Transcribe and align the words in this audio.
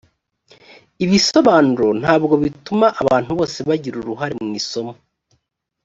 ibisobanuro 1.03 1.87
nta 2.01 2.15
bwo 2.21 2.35
bituma 2.43 2.87
abantu 3.01 3.29
bose 3.39 3.57
bagira 3.67 3.95
uruhare 3.97 4.35
mu 4.43 4.51
isomo 4.61 4.93